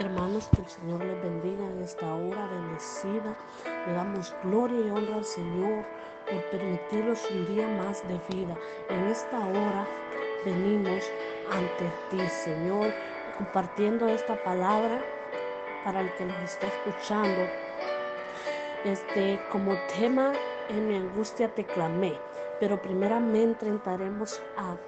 Hermanos, 0.00 0.48
que 0.56 0.62
el 0.62 0.68
Señor 0.68 1.04
les 1.04 1.22
bendiga 1.22 1.62
en 1.62 1.82
esta 1.82 2.14
hora 2.14 2.46
bendecida. 2.46 3.36
Le 3.86 3.92
damos 3.92 4.34
gloria 4.42 4.80
y 4.80 4.90
honra 4.90 5.16
al 5.16 5.24
Señor 5.26 5.84
por 6.24 6.42
permitirnos 6.44 7.30
un 7.30 7.54
día 7.54 7.68
más 7.68 8.02
de 8.08 8.18
vida. 8.34 8.56
En 8.88 9.08
esta 9.08 9.38
hora 9.38 9.86
venimos 10.46 11.04
ante 11.52 11.92
ti, 12.08 12.26
Señor, 12.30 12.94
compartiendo 13.36 14.08
esta 14.08 14.42
palabra 14.42 15.04
para 15.84 16.00
el 16.00 16.10
que 16.14 16.24
nos 16.24 16.38
está 16.44 16.68
escuchando. 16.68 17.42
Este, 18.84 19.38
como 19.52 19.74
tema, 19.98 20.32
en 20.70 20.88
mi 20.88 20.96
angustia 20.96 21.54
te 21.54 21.66
clamé, 21.66 22.18
pero 22.58 22.80
primeramente 22.80 23.68
entraremos 23.68 24.40
a 24.56 24.78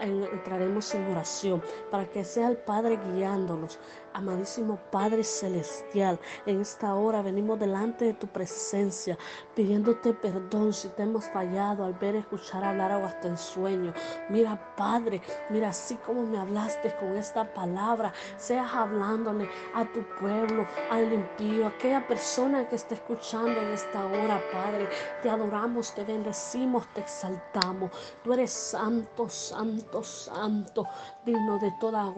entraremos 0.00 0.94
en 0.94 1.10
oración 1.10 1.62
para 1.90 2.06
que 2.06 2.24
sea 2.24 2.48
el 2.48 2.56
Padre 2.58 2.98
guiándonos 3.12 3.78
Amadísimo 4.16 4.78
Padre 4.90 5.22
Celestial, 5.22 6.18
en 6.46 6.62
esta 6.62 6.94
hora 6.94 7.20
venimos 7.20 7.58
delante 7.60 8.06
de 8.06 8.14
tu 8.14 8.26
presencia, 8.26 9.18
pidiéndote 9.54 10.14
perdón 10.14 10.72
si 10.72 10.88
te 10.88 11.02
hemos 11.02 11.26
fallado 11.26 11.84
al 11.84 11.92
ver, 11.92 12.16
escuchar, 12.16 12.64
hablar 12.64 12.92
o 12.92 13.04
hasta 13.04 13.28
en 13.28 13.36
sueño. 13.36 13.92
Mira, 14.30 14.58
Padre, 14.74 15.20
mira, 15.50 15.68
así 15.68 15.96
como 15.96 16.22
me 16.22 16.38
hablaste 16.38 16.96
con 16.96 17.14
esta 17.14 17.52
palabra, 17.52 18.14
seas 18.38 18.72
hablándole 18.72 19.50
a 19.74 19.84
tu 19.92 20.02
pueblo, 20.18 20.66
al 20.90 21.12
impío, 21.12 21.66
a 21.66 21.68
aquella 21.68 22.06
persona 22.08 22.66
que 22.70 22.76
está 22.76 22.94
escuchando 22.94 23.60
en 23.60 23.72
esta 23.72 24.06
hora, 24.06 24.40
Padre. 24.50 24.88
Te 25.22 25.28
adoramos, 25.28 25.94
te 25.94 26.04
bendecimos, 26.04 26.86
te 26.94 27.02
exaltamos. 27.02 27.90
Tú 28.24 28.32
eres 28.32 28.50
santo, 28.50 29.28
santo, 29.28 30.02
santo, 30.02 30.86
digno 31.26 31.58
de 31.58 31.70
toda 31.78 32.10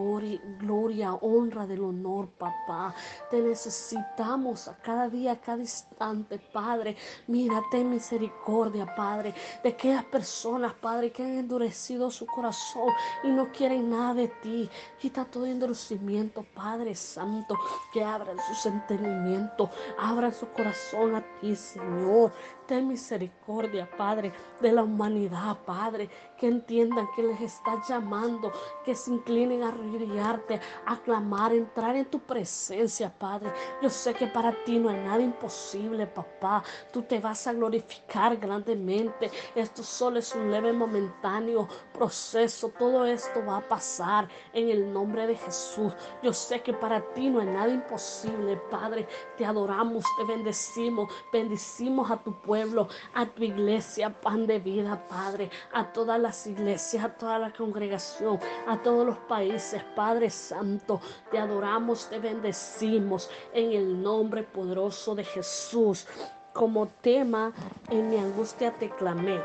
gloria, 0.60 1.14
honra 1.14 1.66
de 1.66 1.87
honor, 1.88 2.28
papá. 2.38 2.94
Te 3.30 3.40
necesitamos 3.40 4.68
a 4.68 4.76
cada 4.78 5.08
día, 5.08 5.32
a 5.32 5.40
cada 5.40 5.58
instante, 5.58 6.38
Padre. 6.52 6.96
Mírate 7.26 7.84
misericordia, 7.84 8.86
Padre, 8.94 9.34
de 9.62 9.70
aquellas 9.70 10.04
personas, 10.04 10.72
Padre, 10.74 11.10
que 11.10 11.22
han 11.22 11.38
endurecido 11.38 12.10
su 12.10 12.26
corazón 12.26 12.92
y 13.22 13.28
no 13.28 13.50
quieren 13.52 13.90
nada 13.90 14.14
de 14.14 14.28
ti. 14.42 14.68
Quita 14.98 15.24
todo 15.24 15.46
endurecimiento, 15.46 16.44
Padre 16.54 16.94
Santo, 16.94 17.56
que 17.92 18.02
abran 18.04 18.36
su 18.54 18.68
entendimiento, 18.68 19.70
abran 19.98 20.32
su 20.32 20.46
corazón 20.48 21.16
a 21.16 21.24
ti, 21.40 21.54
Señor. 21.56 22.32
Ten 22.66 22.86
misericordia, 22.86 23.88
Padre, 23.96 24.30
de 24.60 24.72
la 24.72 24.82
humanidad, 24.82 25.56
Padre, 25.64 26.10
que 26.38 26.48
entiendan 26.48 27.08
que 27.16 27.22
les 27.22 27.40
estás 27.40 27.88
llamando, 27.88 28.52
que 28.84 28.94
se 28.94 29.10
inclinen 29.10 29.62
a 29.62 29.68
arrodillarte, 29.68 30.60
a 30.84 30.96
clamar, 30.98 31.54
entrar 31.78 31.94
en 31.94 32.06
tu 32.06 32.18
presencia, 32.18 33.08
Padre. 33.08 33.52
Yo 33.80 33.88
sé 33.88 34.12
que 34.12 34.26
para 34.26 34.52
ti 34.64 34.80
no 34.80 34.88
hay 34.88 34.96
nada 34.96 35.22
imposible, 35.22 36.08
papá. 36.08 36.64
Tú 36.92 37.02
te 37.02 37.20
vas 37.20 37.46
a 37.46 37.52
glorificar 37.52 38.36
grandemente. 38.36 39.30
Esto 39.54 39.84
solo 39.84 40.18
es 40.18 40.34
un 40.34 40.50
leve 40.50 40.72
momentáneo 40.72 41.68
proceso. 41.92 42.70
Todo 42.76 43.06
esto 43.06 43.44
va 43.46 43.58
a 43.58 43.68
pasar 43.68 44.28
en 44.52 44.70
el 44.70 44.92
nombre 44.92 45.28
de 45.28 45.36
Jesús. 45.36 45.92
Yo 46.20 46.32
sé 46.32 46.60
que 46.62 46.72
para 46.72 47.00
ti 47.14 47.30
no 47.30 47.40
hay 47.40 47.46
nada 47.46 47.68
imposible, 47.68 48.56
Padre. 48.70 49.06
Te 49.36 49.46
adoramos, 49.46 50.04
te 50.18 50.24
bendecimos, 50.24 51.08
bendecimos 51.32 52.10
a 52.10 52.16
tu 52.16 52.32
pueblo 52.42 52.88
a 53.14 53.26
tu 53.26 53.44
iglesia, 53.44 54.10
pan 54.10 54.46
de 54.46 54.58
vida, 54.58 55.00
Padre, 55.08 55.50
a 55.72 55.92
todas 55.92 56.20
las 56.20 56.46
iglesias, 56.46 57.04
a 57.04 57.08
toda 57.08 57.38
la 57.38 57.52
congregación, 57.52 58.38
a 58.66 58.80
todos 58.82 59.06
los 59.06 59.18
países, 59.18 59.82
Padre 59.94 60.30
Santo, 60.30 61.00
te 61.30 61.38
adoramos, 61.38 61.67
te 62.10 62.18
bendecimos 62.18 63.30
en 63.52 63.72
el 63.72 64.02
nombre 64.02 64.42
poderoso 64.42 65.14
de 65.14 65.24
Jesús. 65.24 66.06
Como 66.52 66.88
tema, 67.02 67.52
en 67.90 68.10
mi 68.10 68.16
angustia 68.16 68.72
te 68.72 68.88
clamé. 68.90 69.40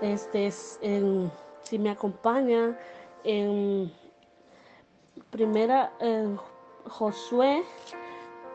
Este 0.00 0.46
es, 0.46 0.78
en, 0.82 1.30
si 1.62 1.78
me 1.78 1.90
acompaña, 1.90 2.78
en 3.24 3.92
primera, 5.30 5.92
en 6.00 6.38
Josué 6.88 7.62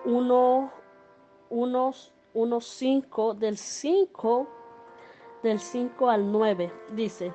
1, 0.05 0.71
unos 1.49 2.13
1.5, 2.33 3.33
del 3.35 3.57
5, 3.57 4.47
del 5.43 5.59
5 5.59 6.09
al 6.09 6.31
9, 6.31 6.71
dice, 6.91 7.33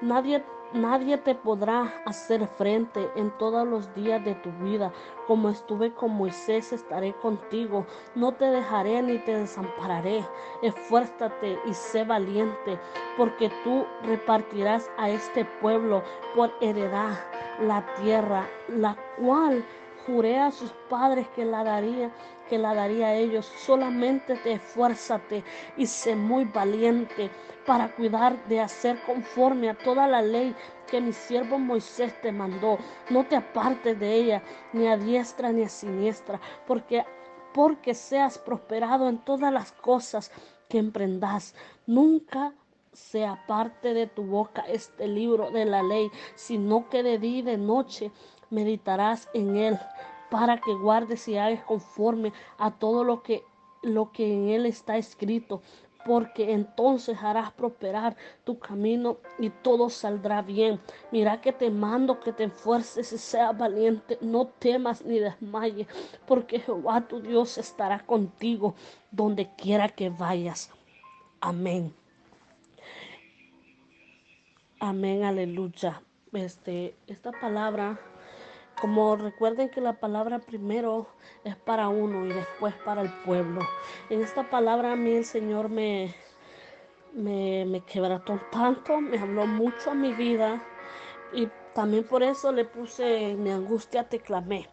nadie, 0.00 0.42
nadie 0.74 1.18
te 1.18 1.34
podrá 1.34 1.92
hacer 2.04 2.46
frente 2.46 3.10
en 3.16 3.30
todos 3.38 3.66
los 3.66 3.94
días 3.94 4.24
de 4.24 4.34
tu 4.36 4.50
vida. 4.64 4.92
Como 5.26 5.48
estuve 5.48 5.92
con 5.92 6.12
Moisés, 6.12 6.72
estaré 6.72 7.12
contigo. 7.14 7.86
No 8.14 8.32
te 8.32 8.46
dejaré 8.46 9.02
ni 9.02 9.18
te 9.18 9.38
desampararé. 9.38 10.24
Esfuérzate 10.62 11.58
y 11.66 11.74
sé 11.74 12.04
valiente, 12.04 12.78
porque 13.16 13.50
tú 13.64 13.84
repartirás 14.02 14.90
a 14.98 15.10
este 15.10 15.44
pueblo 15.60 16.02
por 16.34 16.52
heredad 16.60 17.18
la 17.60 17.84
tierra, 17.96 18.48
la 18.68 18.96
cual 19.18 19.64
Juré 20.06 20.38
a 20.38 20.50
sus 20.50 20.72
padres 20.88 21.28
que 21.34 21.44
la 21.44 21.62
daría, 21.64 22.10
que 22.48 22.58
la 22.58 22.74
daría 22.74 23.08
a 23.08 23.14
ellos. 23.14 23.46
Solamente 23.46 24.36
te 24.36 24.52
esfuérzate 24.52 25.44
y 25.76 25.86
sé 25.86 26.16
muy 26.16 26.44
valiente 26.44 27.30
para 27.66 27.94
cuidar 27.94 28.44
de 28.48 28.60
hacer 28.60 29.00
conforme 29.06 29.70
a 29.70 29.78
toda 29.78 30.06
la 30.06 30.22
ley 30.22 30.54
que 30.90 31.00
mi 31.00 31.12
siervo 31.12 31.58
Moisés 31.58 32.20
te 32.20 32.32
mandó. 32.32 32.78
No 33.10 33.24
te 33.24 33.36
apartes 33.36 33.98
de 33.98 34.14
ella, 34.14 34.42
ni 34.72 34.88
a 34.88 34.96
diestra 34.96 35.52
ni 35.52 35.62
a 35.62 35.68
siniestra, 35.68 36.40
porque 36.66 37.04
porque 37.52 37.94
seas 37.94 38.38
prosperado 38.38 39.08
en 39.08 39.18
todas 39.18 39.52
las 39.52 39.72
cosas 39.72 40.32
que 40.68 40.78
emprendas. 40.78 41.54
Nunca 41.86 42.54
sea 42.92 43.44
parte 43.46 43.94
de 43.94 44.06
tu 44.06 44.24
boca 44.24 44.62
este 44.62 45.06
libro 45.06 45.50
de 45.50 45.64
la 45.64 45.82
ley, 45.82 46.10
sino 46.34 46.88
que 46.88 47.02
de 47.02 47.18
día 47.18 47.38
y 47.38 47.42
de 47.42 47.58
noche 47.58 48.10
meditarás 48.52 49.28
en 49.34 49.56
él 49.56 49.78
para 50.30 50.58
que 50.58 50.72
guardes 50.74 51.26
y 51.28 51.36
hagas 51.36 51.64
conforme 51.64 52.32
a 52.58 52.70
todo 52.70 53.02
lo 53.02 53.22
que 53.22 53.42
lo 53.82 54.12
que 54.12 54.32
en 54.32 54.48
él 54.48 54.66
está 54.66 54.96
escrito, 54.96 55.60
porque 56.04 56.52
entonces 56.52 57.18
harás 57.20 57.52
prosperar 57.52 58.16
tu 58.44 58.58
camino 58.58 59.18
y 59.38 59.50
todo 59.50 59.90
saldrá 59.90 60.40
bien. 60.40 60.80
Mira 61.10 61.40
que 61.40 61.52
te 61.52 61.70
mando 61.70 62.20
que 62.20 62.32
te 62.32 62.44
esfuerces 62.44 63.12
y 63.12 63.18
seas 63.18 63.56
valiente, 63.56 64.18
no 64.20 64.46
temas 64.46 65.04
ni 65.04 65.18
desmayes, 65.18 65.88
porque 66.26 66.60
Jehová 66.60 67.00
tu 67.02 67.20
Dios 67.20 67.58
estará 67.58 68.00
contigo 68.00 68.74
donde 69.10 69.50
quiera 69.56 69.88
que 69.88 70.10
vayas. 70.10 70.70
Amén. 71.40 71.92
Amén, 74.78 75.24
aleluya. 75.24 76.02
Este, 76.32 76.96
esta 77.06 77.30
palabra 77.30 78.00
como 78.82 79.14
recuerden 79.14 79.68
que 79.68 79.80
la 79.80 79.92
palabra 79.92 80.40
primero 80.40 81.06
es 81.44 81.54
para 81.54 81.88
uno 81.88 82.26
y 82.26 82.30
después 82.30 82.74
para 82.84 83.02
el 83.02 83.12
pueblo. 83.24 83.60
En 84.10 84.22
esta 84.22 84.50
palabra 84.50 84.90
a 84.90 84.96
mí 84.96 85.12
el 85.12 85.24
Señor 85.24 85.68
me, 85.68 86.12
me, 87.12 87.64
me 87.64 87.82
quebrantó 87.82 88.40
tanto, 88.50 89.00
me 89.00 89.20
habló 89.20 89.46
mucho 89.46 89.92
a 89.92 89.94
mi 89.94 90.12
vida 90.12 90.60
y 91.32 91.48
también 91.76 92.02
por 92.02 92.24
eso 92.24 92.50
le 92.50 92.64
puse 92.64 93.36
mi 93.36 93.50
angustia 93.50 94.08
te 94.08 94.18
clamé. 94.18 94.68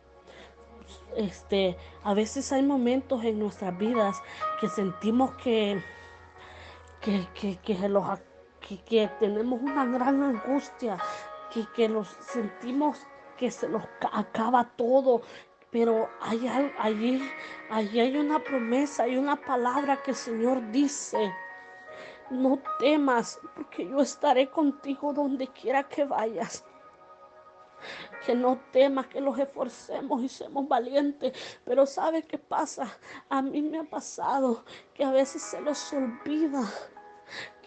Este, 1.16 1.78
a 2.04 2.16
veces 2.16 2.52
hay 2.52 2.64
momentos 2.64 3.24
en 3.24 3.38
nuestras 3.38 3.78
vidas 3.78 4.24
que 4.60 4.70
sentimos 4.70 5.36
que, 5.36 5.84
que, 7.00 7.28
que, 7.36 7.58
que, 7.58 7.88
los, 7.88 8.06
que 8.60 9.08
tenemos 9.20 9.62
una 9.62 9.86
gran 9.86 10.24
angustia, 10.24 10.98
que, 11.54 11.64
que 11.76 11.88
los 11.88 12.08
sentimos 12.22 13.06
que 13.40 13.50
se 13.50 13.70
nos 13.70 13.84
acaba 14.12 14.66
todo. 14.76 15.22
Pero 15.72 16.10
hay, 16.20 16.48
allí, 16.78 17.22
allí 17.70 18.00
hay 18.00 18.18
una 18.18 18.40
promesa, 18.44 19.04
hay 19.04 19.18
una 19.18 19.38
palabra 19.38 20.02
que 20.04 20.12
el 20.12 20.18
Señor 20.18 20.72
dice. 20.72 21.34
No 22.30 22.60
temas, 22.80 23.40
porque 23.56 23.88
yo 23.88 24.02
estaré 24.02 24.50
contigo 24.50 25.14
donde 25.14 25.48
quiera 25.48 25.88
que 25.88 26.04
vayas. 26.04 26.66
Que 28.26 28.36
no 28.36 28.60
temas, 28.72 29.08
que 29.08 29.22
los 29.22 29.40
esforcemos 29.40 30.22
y 30.22 30.28
seamos 30.28 30.68
valientes. 30.68 31.34
Pero 31.64 31.86
¿sabe 31.86 32.24
qué 32.24 32.38
pasa? 32.38 32.88
A 33.30 33.42
mí 33.42 33.62
me 33.62 33.80
ha 33.80 33.84
pasado 33.86 34.66
que 34.94 35.04
a 35.04 35.12
veces 35.12 35.42
se 35.42 35.62
los 35.62 35.94
olvida 35.94 36.62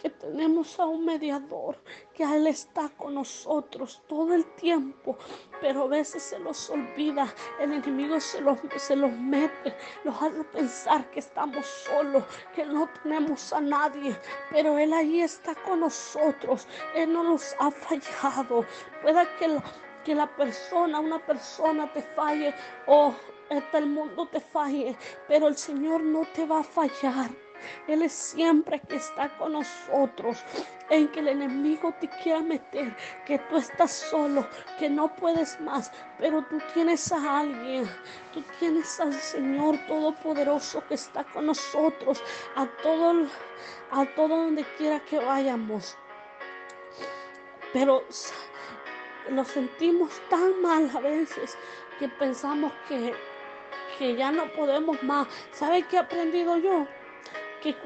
que 0.03 0.11
tenemos 0.11 0.81
a 0.81 0.87
un 0.87 1.05
mediador, 1.05 1.77
que 2.13 2.25
Él 2.25 2.49
está 2.49 2.89
con 2.89 3.15
nosotros 3.15 4.03
todo 4.09 4.35
el 4.35 4.45
tiempo, 4.57 5.17
pero 5.61 5.85
a 5.85 5.87
veces 5.87 6.25
se 6.25 6.41
los 6.41 6.69
olvida, 6.71 7.33
el 7.61 7.73
enemigo 7.73 8.19
se 8.19 8.41
los, 8.41 8.59
se 8.77 8.97
los 8.97 9.13
mete, 9.13 9.77
los 10.03 10.21
hace 10.21 10.43
pensar 10.43 11.09
que 11.13 11.21
estamos 11.21 11.65
solos, 11.65 12.25
que 12.53 12.67
no 12.67 12.89
tenemos 13.05 13.53
a 13.53 13.61
nadie, 13.61 14.19
pero 14.51 14.77
Él 14.77 14.93
ahí 14.93 15.21
está 15.21 15.55
con 15.55 15.81
nosotros, 15.81 16.67
Él 16.97 17.13
no 17.13 17.23
nos 17.23 17.55
ha 17.61 17.71
fallado. 17.71 18.67
Pueda 19.03 19.25
que 19.37 19.61
que 20.05 20.17
la 20.17 20.27
persona, 20.27 20.99
una 20.99 21.25
persona 21.25 21.93
te 21.93 22.03
falle 22.03 22.53
o 22.89 23.15
hasta 23.51 23.79
el 23.79 23.87
mundo 23.87 24.27
te 24.27 24.41
falle, 24.41 24.97
pero 25.29 25.47
el 25.47 25.57
Señor 25.57 26.03
no 26.03 26.27
te 26.35 26.45
va 26.45 26.59
a 26.59 26.65
fallar. 26.65 27.31
Él 27.87 28.03
es 28.03 28.13
siempre 28.13 28.81
que 28.81 28.97
está 28.97 29.29
con 29.39 29.53
nosotros. 29.53 30.45
En 30.91 31.09
que 31.09 31.21
el 31.21 31.29
enemigo 31.29 31.95
te 32.01 32.09
quiera 32.23 32.41
meter, 32.41 32.95
que 33.25 33.39
tú 33.39 33.57
estás 33.57 33.93
solo, 33.93 34.47
que 34.79 34.91
no 34.91 35.15
puedes 35.15 35.59
más, 35.61 35.91
pero 36.19 36.43
tú 36.43 36.59
tienes 36.75 37.11
a 37.11 37.41
alguien, 37.41 37.89
tú 38.35 38.43
tienes 38.59 39.01
al 39.01 39.15
Señor 39.15 39.79
Todopoderoso 39.87 40.87
que 40.89 40.95
está 40.95 41.25
con 41.25 41.47
nosotros, 41.47 42.23
a 42.57 42.67
todo, 42.83 43.27
a 43.91 44.05
todo 44.15 44.29
donde 44.29 44.65
quiera 44.77 45.01
que 45.01 45.19
vayamos. 45.19 45.97
Pero 47.73 48.05
lo 49.31 49.45
sentimos 49.45 50.11
tan 50.29 50.61
mal 50.61 50.91
a 50.95 51.01
veces 51.01 51.57
que 51.99 52.09
pensamos 52.09 52.73
que, 52.89 53.15
que 53.99 54.17
ya 54.17 54.31
no 54.31 54.53
podemos 54.53 55.03
más. 55.03 55.27
¿Sabe 55.53 55.83
qué 55.85 55.97
he 55.97 56.01
aprendido 56.01 56.59
yo? 56.59 56.87
Que 57.63 57.77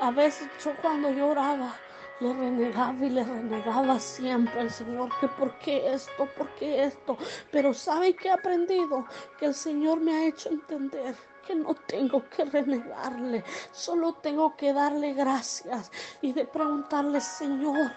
a 0.00 0.10
veces 0.10 0.48
yo 0.64 0.74
cuando 0.80 1.10
lloraba 1.10 1.76
le 2.20 2.32
renegaba 2.32 3.04
y 3.04 3.10
le 3.10 3.22
renegaba 3.22 4.00
siempre 4.00 4.60
al 4.60 4.70
Señor 4.70 5.10
que 5.20 5.28
por 5.28 5.56
qué 5.58 5.92
esto, 5.92 6.26
por 6.36 6.48
qué 6.54 6.84
esto. 6.84 7.16
Pero 7.52 7.74
¿sabe 7.74 8.16
que 8.16 8.28
he 8.28 8.32
aprendido? 8.32 9.04
Que 9.38 9.46
el 9.46 9.54
Señor 9.54 10.00
me 10.00 10.14
ha 10.14 10.26
hecho 10.26 10.48
entender 10.48 11.14
que 11.46 11.54
no 11.54 11.74
tengo 11.86 12.28
que 12.30 12.44
renegarle, 12.44 13.44
solo 13.72 14.14
tengo 14.14 14.56
que 14.56 14.72
darle 14.72 15.14
gracias 15.14 15.90
y 16.20 16.32
de 16.32 16.44
preguntarle, 16.44 17.20
Señor, 17.20 17.92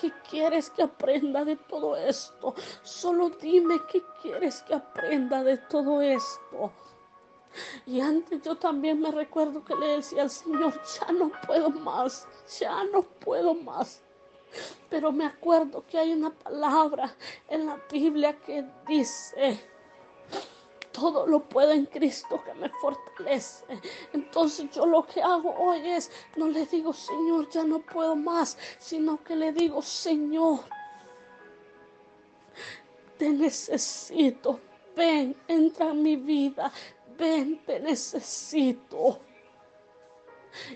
¿qué 0.00 0.12
quieres 0.28 0.70
que 0.70 0.82
aprenda 0.82 1.44
de 1.44 1.56
todo 1.56 1.96
esto? 1.96 2.54
Solo 2.82 3.30
dime 3.30 3.76
qué 3.90 4.02
quieres 4.20 4.62
que 4.62 4.74
aprenda 4.74 5.42
de 5.42 5.56
todo 5.56 6.02
esto. 6.02 6.72
Y 7.86 8.00
antes 8.00 8.42
yo 8.42 8.56
también 8.56 9.00
me 9.00 9.10
recuerdo 9.10 9.64
que 9.64 9.74
le 9.74 9.96
decía 9.96 10.22
al 10.22 10.30
Señor, 10.30 10.80
ya 11.00 11.12
no 11.12 11.30
puedo 11.46 11.70
más, 11.70 12.26
ya 12.58 12.84
no 12.84 13.02
puedo 13.02 13.54
más. 13.54 14.02
Pero 14.88 15.12
me 15.12 15.26
acuerdo 15.26 15.84
que 15.86 15.98
hay 15.98 16.12
una 16.12 16.30
palabra 16.30 17.14
en 17.48 17.66
la 17.66 17.80
Biblia 17.90 18.36
que 18.38 18.64
dice, 18.86 19.60
todo 20.92 21.26
lo 21.26 21.40
puedo 21.40 21.72
en 21.72 21.86
Cristo 21.86 22.42
que 22.44 22.54
me 22.54 22.68
fortalece. 22.80 23.64
Entonces 24.12 24.70
yo 24.72 24.86
lo 24.86 25.06
que 25.06 25.22
hago 25.22 25.54
hoy 25.58 25.88
es, 25.88 26.10
no 26.36 26.48
le 26.48 26.66
digo, 26.66 26.92
Señor, 26.92 27.48
ya 27.50 27.64
no 27.64 27.80
puedo 27.80 28.16
más, 28.16 28.58
sino 28.78 29.22
que 29.22 29.36
le 29.36 29.52
digo, 29.52 29.82
Señor, 29.82 30.60
te 33.18 33.30
necesito. 33.30 34.60
Ven, 34.96 35.36
entra 35.46 35.90
en 35.90 36.02
mi 36.02 36.16
vida, 36.16 36.72
ven, 37.20 37.64
te 37.64 37.78
necesito. 37.80 39.20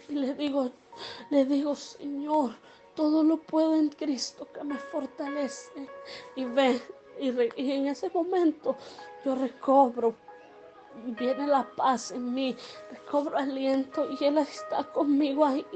Y 0.08 0.14
le 0.14 0.35
digo, 0.35 0.70
le 1.31 1.44
digo, 1.44 1.75
Señor, 1.75 2.55
todo 2.94 3.25
lo 3.25 3.38
puedo 3.38 3.75
en 3.75 3.88
Cristo 3.88 4.46
que 4.52 4.62
me 4.62 4.76
fortalece. 4.76 5.88
Y 6.37 6.44
ven, 6.44 6.81
y, 7.19 7.31
y 7.61 7.73
en 7.73 7.88
ese 7.88 8.11
momento 8.11 8.76
yo 9.25 9.35
recobro 9.35 10.14
viene 11.19 11.46
la 11.46 11.64
paz 11.76 12.12
en 12.12 12.32
mí, 12.35 12.56
recobro 12.91 13.37
aliento 13.37 14.08
y 14.11 14.25
Él 14.25 14.38
está 14.38 14.85
conmigo 14.85 15.44
ahí. 15.44 15.67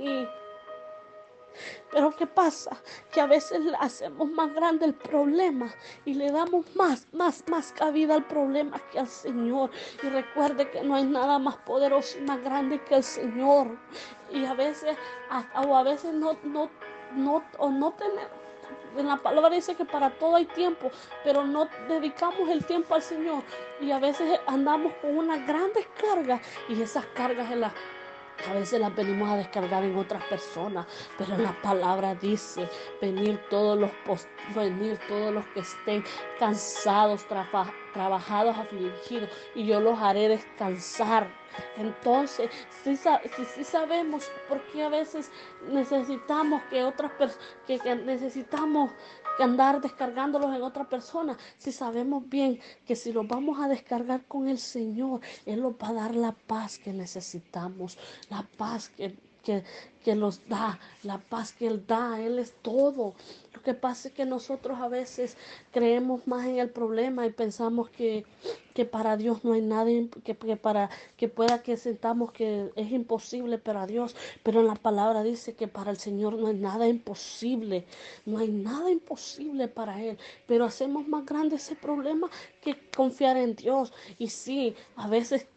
Pero 1.90 2.14
¿qué 2.16 2.26
pasa? 2.26 2.76
Que 3.12 3.20
a 3.20 3.26
veces 3.26 3.60
hacemos 3.80 4.30
más 4.30 4.52
grande 4.54 4.86
el 4.86 4.94
problema 4.94 5.72
y 6.04 6.14
le 6.14 6.30
damos 6.30 6.64
más, 6.76 7.06
más, 7.12 7.44
más 7.48 7.72
cabida 7.72 8.14
al 8.14 8.26
problema 8.26 8.78
que 8.90 8.98
al 8.98 9.08
Señor. 9.08 9.70
Y 10.02 10.08
recuerde 10.08 10.70
que 10.70 10.82
no 10.82 10.94
hay 10.94 11.04
nada 11.04 11.38
más 11.38 11.56
poderoso 11.58 12.18
y 12.18 12.22
más 12.22 12.42
grande 12.42 12.82
que 12.84 12.96
el 12.96 13.04
Señor. 13.04 13.78
Y 14.30 14.44
a 14.44 14.54
veces, 14.54 14.96
o 15.66 15.76
a 15.76 15.82
veces 15.82 16.12
no, 16.14 16.36
no, 16.44 16.70
no, 17.14 17.42
o 17.58 17.70
no 17.70 17.92
tenemos 17.92 18.48
en 18.96 19.06
la 19.06 19.16
palabra 19.16 19.50
dice 19.50 19.74
que 19.74 19.84
para 19.84 20.10
todo 20.10 20.36
hay 20.36 20.46
tiempo, 20.46 20.90
pero 21.24 21.44
no 21.44 21.68
dedicamos 21.88 22.48
el 22.48 22.64
tiempo 22.64 22.94
al 22.94 23.02
Señor. 23.02 23.42
Y 23.80 23.90
a 23.90 23.98
veces 23.98 24.40
andamos 24.46 24.92
con 24.94 25.16
una 25.16 25.36
gran 25.46 25.72
descarga 25.72 26.40
y 26.68 26.80
esas 26.82 27.06
cargas 27.06 27.50
en 27.50 27.60
la 27.60 27.72
a 28.46 28.52
veces 28.54 28.80
las 28.80 28.94
venimos 28.94 29.28
a 29.30 29.36
descargar 29.36 29.84
en 29.84 29.96
otras 29.96 30.22
personas, 30.24 30.86
pero 31.16 31.36
la 31.38 31.52
palabra 31.62 32.14
dice, 32.14 32.68
venir 33.00 33.40
todos 33.50 33.78
los 33.78 33.90
venir 34.54 34.98
todos 35.08 35.32
los 35.32 35.44
que 35.48 35.60
estén 35.60 36.04
cansados, 36.38 37.26
trabajados, 37.26 37.72
afligidos, 37.98 39.30
y 39.54 39.66
yo 39.66 39.80
los 39.80 39.98
haré 39.98 40.28
descansar. 40.28 41.28
Entonces, 41.76 42.50
si 42.84 42.96
sí, 42.96 43.64
sabemos 43.64 44.30
por 44.48 44.62
qué 44.70 44.84
a 44.84 44.88
veces 44.88 45.30
necesitamos 45.68 46.62
que 46.70 46.84
otras 46.84 47.10
personas, 47.12 47.44
que 47.66 47.96
necesitamos 47.96 48.90
andar 49.38 49.80
descargándolos 49.80 50.54
en 50.54 50.62
otra 50.62 50.88
persona. 50.88 51.36
Si 51.58 51.72
sabemos 51.72 52.28
bien 52.28 52.60
que 52.86 52.96
si 52.96 53.12
los 53.12 53.26
vamos 53.26 53.60
a 53.60 53.68
descargar 53.68 54.24
con 54.26 54.48
el 54.48 54.58
Señor, 54.58 55.20
Él 55.46 55.62
nos 55.62 55.74
va 55.74 55.88
a 55.88 55.94
dar 55.94 56.14
la 56.14 56.32
paz 56.32 56.78
que 56.78 56.92
necesitamos, 56.92 57.98
la 58.30 58.44
paz 58.56 58.90
que 58.90 59.16
que, 59.42 59.64
que, 60.04 60.14
los 60.14 60.46
da, 60.48 60.78
la 61.04 61.18
paz 61.18 61.52
que 61.52 61.66
Él 61.68 61.86
da, 61.86 62.20
Él 62.20 62.38
es 62.38 62.52
todo. 62.60 63.14
Lo 63.58 63.64
que 63.64 63.74
pasa 63.74 64.06
es 64.06 64.14
que 64.14 64.24
nosotros 64.24 64.78
a 64.78 64.86
veces 64.86 65.36
creemos 65.72 66.28
más 66.28 66.46
en 66.46 66.60
el 66.60 66.70
problema 66.70 67.26
y 67.26 67.30
pensamos 67.30 67.90
que, 67.90 68.24
que 68.72 68.84
para 68.84 69.16
Dios 69.16 69.42
no 69.42 69.54
hay 69.54 69.62
nada, 69.62 69.90
que, 70.22 70.36
para 70.36 70.90
que 71.16 71.26
pueda 71.26 71.60
que 71.64 71.76
sentamos 71.76 72.30
que 72.30 72.70
es 72.76 72.92
imposible 72.92 73.58
para 73.58 73.88
Dios, 73.88 74.14
pero 74.44 74.62
la 74.62 74.76
palabra 74.76 75.24
dice 75.24 75.56
que 75.56 75.66
para 75.66 75.90
el 75.90 75.96
Señor 75.96 76.34
no 76.34 76.46
hay 76.46 76.54
nada 76.54 76.86
imposible, 76.86 77.84
no 78.26 78.38
hay 78.38 78.52
nada 78.52 78.92
imposible 78.92 79.66
para 79.66 80.00
Él, 80.00 80.18
pero 80.46 80.64
hacemos 80.64 81.08
más 81.08 81.26
grande 81.26 81.56
ese 81.56 81.74
problema 81.74 82.30
que 82.60 82.76
confiar 82.94 83.36
en 83.36 83.56
Dios. 83.56 83.92
Y 84.18 84.28
sí, 84.28 84.76
a 84.94 85.08
veces 85.08 85.48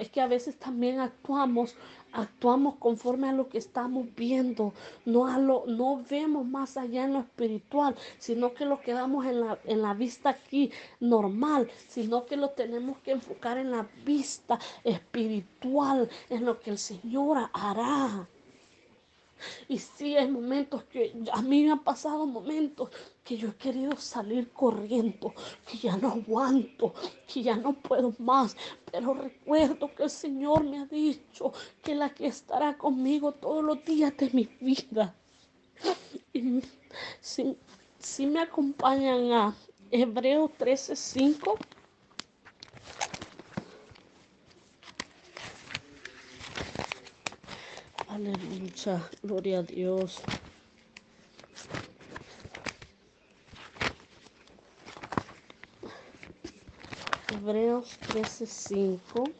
es 0.00 0.10
que 0.10 0.20
a 0.20 0.26
veces 0.26 0.58
también 0.58 1.00
actuamos 1.00 1.76
actuamos 2.14 2.76
conforme 2.76 3.28
a 3.28 3.32
lo 3.32 3.48
que 3.48 3.58
estamos 3.58 4.06
viendo, 4.16 4.72
no, 5.04 5.26
a 5.26 5.38
lo, 5.38 5.64
no 5.66 6.02
vemos 6.08 6.46
más 6.46 6.76
allá 6.76 7.04
en 7.04 7.14
lo 7.14 7.20
espiritual, 7.20 7.96
sino 8.18 8.54
que 8.54 8.64
lo 8.64 8.80
quedamos 8.80 9.26
en 9.26 9.40
la, 9.40 9.58
en 9.64 9.82
la 9.82 9.94
vista 9.94 10.30
aquí 10.30 10.70
normal, 11.00 11.68
sino 11.88 12.24
que 12.24 12.36
lo 12.36 12.50
tenemos 12.50 12.98
que 12.98 13.12
enfocar 13.12 13.58
en 13.58 13.72
la 13.72 13.86
vista 14.04 14.58
espiritual, 14.84 16.08
en 16.30 16.44
lo 16.44 16.60
que 16.60 16.70
el 16.70 16.78
Señor 16.78 17.50
hará. 17.52 18.28
Y 19.68 19.78
sí, 19.78 20.16
hay 20.16 20.30
momentos 20.30 20.84
que 20.84 21.12
a 21.32 21.42
mí 21.42 21.64
me 21.64 21.72
han 21.72 21.82
pasado 21.82 22.26
momentos 22.26 22.90
que 23.24 23.38
yo 23.38 23.48
he 23.48 23.54
querido 23.54 23.96
salir 23.96 24.50
corriendo, 24.52 25.32
que 25.66 25.78
ya 25.78 25.96
no 25.96 26.12
aguanto, 26.12 26.92
que 27.26 27.42
ya 27.42 27.56
no 27.56 27.72
puedo 27.72 28.14
más. 28.18 28.54
Pero 28.92 29.14
recuerdo 29.14 29.92
que 29.94 30.04
el 30.04 30.10
Señor 30.10 30.62
me 30.62 30.78
ha 30.78 30.84
dicho 30.84 31.52
que 31.82 31.94
la 31.94 32.10
que 32.10 32.26
estará 32.26 32.76
conmigo 32.76 33.32
todos 33.32 33.64
los 33.64 33.82
días 33.84 34.14
de 34.18 34.30
mi 34.30 34.44
vida. 34.60 35.14
Y 36.34 36.62
si, 37.20 38.26
me 38.26 38.40
acompañan 38.40 39.32
a 39.32 39.54
Hebreos 39.90 40.50
13:5. 40.58 41.56
Aleluya, 48.08 49.10
gloria 49.22 49.58
a 49.58 49.62
Dios. 49.62 50.20
Hebreos 57.44 57.98
13:5. 58.06 59.30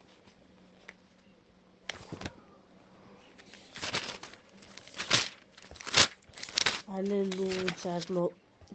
Aleluya, 6.87 8.03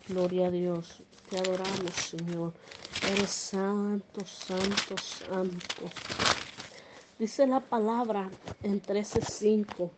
gloria 0.08 0.48
a 0.48 0.50
Dios. 0.52 1.04
Te 1.30 1.38
adoramos, 1.38 1.94
Señor. 1.94 2.54
Eres 3.04 3.30
santo, 3.30 4.26
santo, 4.26 4.98
santo. 4.98 5.92
Dice 7.20 7.46
la 7.46 7.60
palabra 7.60 8.32
en 8.64 8.82
13:5. 8.82 9.92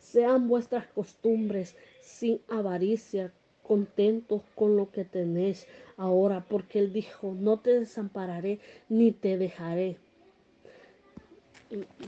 Sean 0.00 0.46
vuestras 0.46 0.86
costumbres 0.86 1.74
sin 2.00 2.40
avaricia, 2.48 3.32
contentos 3.64 4.42
con 4.54 4.76
lo 4.76 4.92
que 4.92 5.04
tenéis 5.04 5.66
ahora, 5.96 6.44
porque 6.48 6.78
Él 6.78 6.92
dijo, 6.92 7.34
no 7.34 7.58
te 7.58 7.80
desampararé 7.80 8.60
ni 8.88 9.12
te 9.12 9.38
dejaré. 9.38 9.98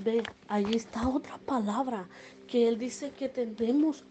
De 0.04 0.22
allí 0.46 0.76
está 0.76 1.08
otra 1.08 1.38
palabra 1.38 2.08
que 2.46 2.68
Él 2.68 2.78
dice 2.78 3.10
que 3.10 3.28
tenemos 3.28 4.04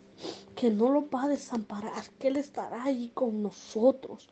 que 0.55 0.69
no 0.69 0.89
lo 0.89 1.10
va 1.10 1.24
a 1.24 1.27
desamparar, 1.27 2.03
que 2.19 2.29
Él 2.29 2.38
estará 2.38 2.84
ahí 2.84 3.12
con 3.13 3.43
nosotros. 3.43 4.29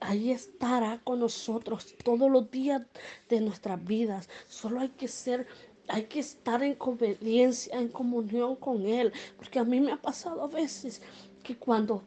Ahí 0.00 0.30
estará 0.30 1.00
con 1.02 1.20
nosotros 1.20 1.94
todos 2.04 2.30
los 2.30 2.50
días 2.50 2.82
de 3.28 3.40
nuestras 3.40 3.82
vidas. 3.82 4.28
Solo 4.48 4.80
hay 4.80 4.90
que 4.90 5.08
ser 5.08 5.46
hay 5.88 6.04
que 6.04 6.20
estar 6.20 6.62
en 6.62 6.76
obediencia, 6.78 7.78
en 7.78 7.88
comunión 7.88 8.56
con 8.56 8.86
Él, 8.86 9.12
porque 9.36 9.58
a 9.58 9.64
mí 9.64 9.80
me 9.80 9.92
ha 9.92 10.00
pasado 10.00 10.42
a 10.42 10.46
veces 10.46 11.02
que 11.42 11.56
cuando 11.56 12.02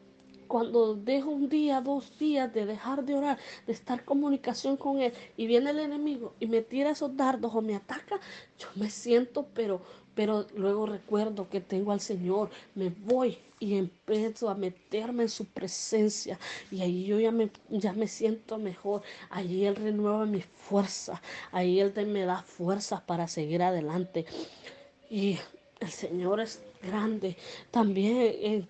cuando 0.48 0.96
dejo 0.96 1.30
un 1.30 1.50
día, 1.50 1.82
dos 1.82 2.18
días 2.18 2.54
de 2.54 2.66
dejar 2.66 3.06
de 3.06 3.16
orar, 3.16 3.38
de 3.66 3.74
estar 3.74 4.00
en 4.00 4.06
comunicación 4.06 4.78
con 4.78 5.00
Él, 5.00 5.14
y 5.36 5.48
viene 5.48 5.70
el 5.72 5.80
enemigo 5.80 6.34
y 6.40 6.48
me 6.48 6.62
tira 6.62 6.92
esos 6.92 7.16
dardos 7.16 7.54
o 7.54 7.62
me 7.62 7.76
ataca, 7.76 8.20
yo 8.58 8.68
me 8.76 8.90
siento, 8.90 9.48
pero, 9.54 9.82
pero 10.16 10.48
luego 10.56 10.86
recuerdo 10.86 11.50
que 11.50 11.62
tengo 11.62 11.92
al 11.92 12.02
Señor, 12.02 12.50
me 12.76 12.90
voy 12.90 13.38
y 13.60 13.76
empiezo 13.76 14.50
a 14.50 14.56
meterme 14.56 15.24
en 15.24 15.30
su 15.30 15.46
presencia 15.46 16.40
y 16.72 16.82
ahí 16.82 17.06
yo 17.06 17.20
ya 17.20 17.32
me, 17.32 17.50
ya 17.70 17.94
me 17.94 18.08
siento 18.08 18.58
mejor, 18.58 19.02
ahí 19.30 19.66
Él 19.66 19.76
renueva 19.76 20.26
mi 20.26 20.42
fuerza, 20.42 21.22
ahí 21.52 21.80
Él 21.80 21.94
me 22.08 22.26
da 22.26 22.42
fuerzas 22.44 23.02
para 23.02 23.28
seguir 23.28 23.62
adelante. 23.62 24.26
Y 25.10 25.38
el 25.80 25.90
Señor 25.90 26.40
es 26.40 26.62
grande. 26.82 27.38
También 27.72 28.68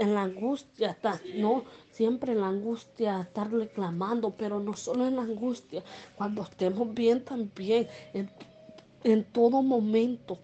en 0.00 0.14
la 0.14 0.22
angustia, 0.22 0.96
no 1.36 1.64
siempre 1.90 2.32
en 2.32 2.40
la 2.40 2.48
angustia, 2.48 3.20
estar 3.20 3.52
reclamando, 3.52 4.34
pero 4.34 4.58
no 4.58 4.74
solo 4.74 5.06
en 5.06 5.16
la 5.16 5.22
angustia, 5.22 5.84
cuando 6.16 6.42
estemos 6.42 6.94
bien 6.94 7.22
también, 7.22 7.86
en, 8.14 8.30
en 9.04 9.24
todo 9.24 9.62
momento. 9.62 10.38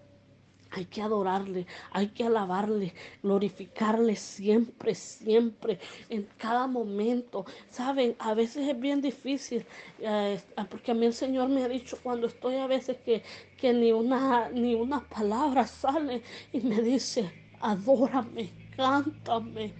Hay 0.69 0.85
que 0.85 1.01
adorarle, 1.01 1.65
hay 1.91 2.09
que 2.09 2.25
alabarle, 2.25 2.93
glorificarle 3.23 4.15
siempre, 4.15 4.93
siempre, 4.93 5.79
en 6.09 6.27
cada 6.37 6.67
momento. 6.67 7.45
Saben, 7.71 8.15
a 8.19 8.35
veces 8.35 8.67
es 8.67 8.79
bien 8.79 9.01
difícil, 9.01 9.65
eh, 9.99 10.39
porque 10.69 10.91
a 10.91 10.93
mí 10.93 11.05
el 11.07 11.13
Señor 11.13 11.49
me 11.49 11.63
ha 11.63 11.69
dicho 11.69 11.97
cuando 12.03 12.27
estoy 12.27 12.57
a 12.57 12.67
veces 12.67 12.97
que, 13.03 13.23
que 13.55 13.73
ni, 13.73 13.91
una, 13.91 14.49
ni 14.49 14.75
una 14.75 14.99
palabra 15.07 15.65
sale 15.65 16.21
y 16.51 16.59
me 16.59 16.81
dice, 16.81 17.31
adórame, 17.59 18.66
cántame. 18.77 19.73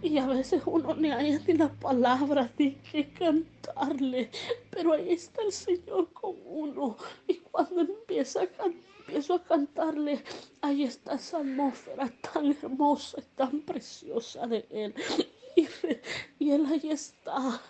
Y 0.00 0.16
a 0.18 0.26
veces 0.26 0.62
uno 0.64 0.94
ni 0.94 1.10
hay 1.10 1.38
ni 1.46 1.54
las 1.54 1.72
palabras 1.72 2.50
ni 2.56 2.76
que 2.76 3.10
cantarle, 3.12 4.30
pero 4.70 4.92
ahí 4.92 5.10
está 5.10 5.42
el 5.42 5.52
Señor 5.52 6.12
con 6.12 6.36
uno. 6.46 6.96
Y 7.26 7.34
cuando 7.38 7.80
empieza 7.80 8.42
a 8.42 8.48
empiezo 9.00 9.34
a 9.34 9.42
cantarle, 9.42 10.22
ahí 10.60 10.84
está 10.84 11.14
esa 11.14 11.38
atmósfera 11.38 12.12
tan 12.32 12.56
hermosa 12.62 13.20
y 13.20 13.36
tan 13.36 13.60
preciosa 13.62 14.46
de 14.46 14.66
Él. 14.70 14.94
Y, 15.56 15.66
y 16.38 16.50
Él 16.52 16.66
ahí 16.66 16.90
está. 16.90 17.60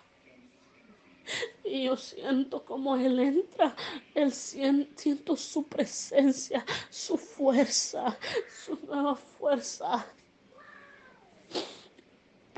Y 1.63 1.85
yo 1.85 1.97
siento 1.97 2.63
como 2.65 2.95
Él 2.95 3.19
entra, 3.19 3.75
Él 4.13 4.31
siento 4.31 5.35
su 5.35 5.63
presencia, 5.63 6.63
su 6.89 7.17
fuerza, 7.17 8.17
su 8.65 8.77
nueva 8.85 9.15
fuerza 9.15 10.05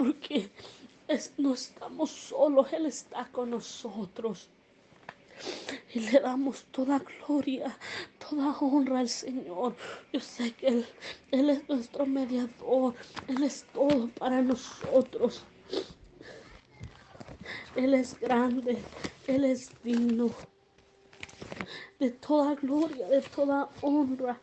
porque 0.02 0.50
no 1.38 1.54
estamos 1.54 2.10
solos, 2.10 2.74
Él 2.74 2.88
está 2.88 3.28
con 3.32 3.52
nosotros. 3.52 4.50
Y 5.94 6.00
le 6.00 6.20
damos 6.20 6.64
toda 6.72 6.98
gloria, 7.00 7.78
toda 8.18 8.58
honra 8.60 9.02
al 9.02 9.10
Señor. 9.10 9.76
Yo 10.12 10.20
sé 10.20 10.54
que 10.54 10.68
Él, 10.70 10.86
Él 11.30 11.52
es 11.52 11.70
nuestro 11.70 12.08
mediador, 12.08 12.96
Él 13.28 13.44
es 13.44 13.64
todo 13.74 14.08
para 14.08 14.42
nosotros. 14.42 15.44
Él 17.76 17.94
es 17.94 18.20
grande, 18.20 18.80
Él 19.28 19.44
es 19.44 19.70
digno 19.84 20.32
de 22.00 22.10
toda 22.10 22.56
gloria, 22.56 23.08
de 23.08 23.22
toda 23.22 23.70
honra. 23.82 24.42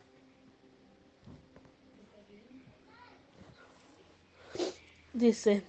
Dice, 5.18 5.64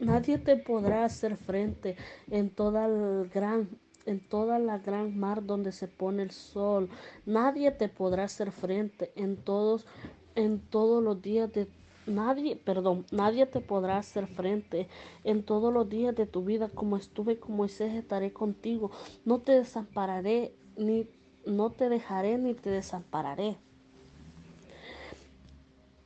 nadie 0.00 0.36
te 0.36 0.56
podrá 0.56 1.06
hacer 1.06 1.38
frente 1.38 1.96
en 2.30 2.50
toda 2.50 2.84
el 2.84 3.30
gran 3.30 3.70
en 4.04 4.20
toda 4.20 4.58
la 4.58 4.76
gran 4.76 5.18
mar 5.18 5.46
donde 5.46 5.72
se 5.72 5.88
pone 5.88 6.24
el 6.24 6.30
sol. 6.30 6.90
Nadie 7.24 7.70
te 7.70 7.88
podrá 7.88 8.24
hacer 8.24 8.52
frente 8.52 9.12
en 9.16 9.38
todos 9.38 9.86
en 10.34 10.60
todos 10.60 11.02
los 11.02 11.22
días 11.22 11.50
de 11.54 11.68
nadie, 12.06 12.54
perdón, 12.54 13.06
nadie 13.10 13.46
te 13.46 13.60
podrá 13.60 13.96
hacer 13.96 14.26
frente 14.26 14.88
en 15.22 15.42
todos 15.42 15.72
los 15.72 15.88
días 15.88 16.14
de 16.14 16.26
tu 16.26 16.44
vida 16.44 16.68
como 16.68 16.98
estuve 16.98 17.38
con 17.38 17.56
Moisés 17.56 17.94
estaré 17.94 18.34
contigo. 18.34 18.90
No 19.24 19.38
te 19.38 19.52
desampararé 19.52 20.54
ni 20.76 21.08
no 21.46 21.70
te 21.70 21.88
dejaré 21.88 22.36
ni 22.36 22.52
te 22.52 22.68
desampararé. 22.68 23.56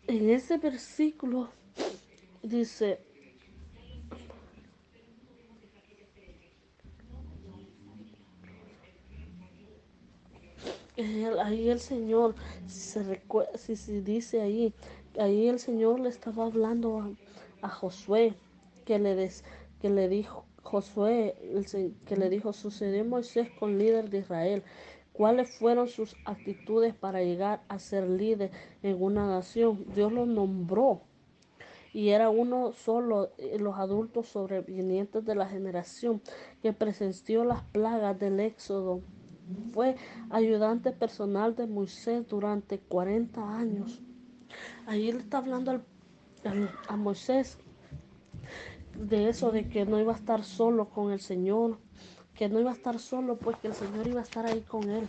En 0.07 0.31
ese 0.31 0.57
versículo 0.59 1.49
dice, 2.43 3.01
ahí 11.43 11.69
el 11.69 11.81
Señor, 11.81 12.35
si 12.67 12.81
se, 12.81 13.23
si 13.55 13.77
se 13.77 14.03
dice 14.03 14.41
ahí, 14.41 14.73
ahí 15.19 15.49
el 15.49 15.59
Señor 15.59 16.01
le 16.01 16.09
estaba 16.09 16.47
hablando 16.47 17.15
a, 17.63 17.69
Josué, 17.69 18.35
que 18.85 18.99
le, 18.99 19.15
des, 19.15 19.45
que 19.81 19.91
le 19.91 20.09
dijo, 20.09 20.45
Josué, 20.63 21.35
que 22.07 22.17
le 22.17 22.31
dijo, 22.31 22.53
sucedió 22.53 23.05
Moisés 23.05 23.49
con 23.59 23.79
líder 23.79 24.11
de 24.11 24.19
Israel. 24.19 24.63
¿Cuáles 25.13 25.51
fueron 25.59 25.89
sus 25.89 26.15
actitudes 26.25 26.95
para 26.95 27.23
llegar 27.23 27.63
a 27.69 27.81
ser 27.81 28.09
líder 28.09 28.53
en 28.85 29.03
una 29.03 29.27
nación? 29.27 29.85
Dios 29.93 30.13
lo 30.13 30.27
nombró 30.27 31.08
y 31.93 32.11
era 32.11 32.31
uno 32.31 32.73
solo 32.73 33.31
eh, 33.39 33.59
los 33.59 33.77
adultos 33.79 34.29
sobrevivientes 34.29 35.25
de 35.25 35.35
la 35.35 35.49
generación 35.49 36.21
que 36.63 36.73
presenció 36.73 37.45
las 37.45 37.63
plagas 37.63 38.19
del 38.19 38.41
éxodo. 38.41 39.01
Fue 39.73 39.97
ayudante 40.31 40.93
personal 40.93 41.57
de 41.57 41.67
Moisés 41.67 42.29
durante 42.29 42.79
40 42.79 43.59
años. 43.59 44.01
Ahí 44.87 45.11
le 45.11 45.21
está 45.21 45.39
hablando 45.39 45.83
a 46.89 46.97
Moisés 46.97 47.59
de 48.95 49.29
eso, 49.29 49.51
de 49.51 49.69
que 49.69 49.85
no 49.85 49.99
iba 50.01 50.13
a 50.13 50.17
estar 50.17 50.45
solo 50.45 50.89
con 50.91 51.13
el 51.13 51.21
Señor, 51.21 51.79
que 52.35 52.49
no 52.49 52.61
iba 52.61 52.71
a 52.71 52.75
estar 52.75 52.99
solo, 52.99 53.37
pues 53.37 53.57
que 53.59 53.69
el 53.69 53.75
Señor 53.75 54.07
iba 54.07 54.21
a 54.21 54.25
estar 54.25 54.47
ahí 54.47 54.61
con 54.61 54.91
él 54.91 55.09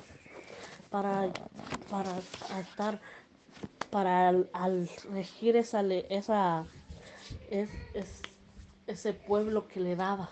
para, 0.89 1.31
para 1.89 2.17
estar 2.59 2.99
para 3.89 4.29
al, 4.53 4.89
regir 5.11 5.55
esa, 5.55 5.81
esa 5.81 6.65
es, 7.49 7.69
ese 8.87 9.13
pueblo 9.13 9.67
que 9.67 9.79
le 9.79 9.95
daba. 9.95 10.31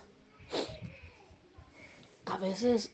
A 2.26 2.38
veces, 2.38 2.94